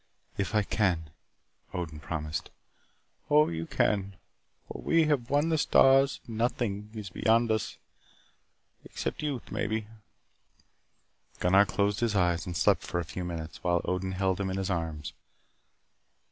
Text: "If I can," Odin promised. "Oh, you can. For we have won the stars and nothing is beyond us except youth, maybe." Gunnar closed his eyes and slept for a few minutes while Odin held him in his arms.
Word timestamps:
"If 0.35 0.55
I 0.55 0.63
can," 0.63 1.11
Odin 1.75 1.99
promised. 1.99 2.49
"Oh, 3.29 3.49
you 3.49 3.67
can. 3.67 4.15
For 4.67 4.81
we 4.81 5.03
have 5.05 5.29
won 5.29 5.49
the 5.49 5.59
stars 5.59 6.19
and 6.25 6.39
nothing 6.39 6.89
is 6.95 7.11
beyond 7.11 7.51
us 7.51 7.77
except 8.83 9.21
youth, 9.21 9.51
maybe." 9.51 9.85
Gunnar 11.39 11.67
closed 11.67 11.99
his 11.99 12.15
eyes 12.15 12.47
and 12.47 12.57
slept 12.57 12.81
for 12.81 12.99
a 12.99 13.05
few 13.05 13.23
minutes 13.23 13.63
while 13.63 13.81
Odin 13.85 14.13
held 14.13 14.39
him 14.41 14.49
in 14.49 14.57
his 14.57 14.71
arms. 14.71 15.13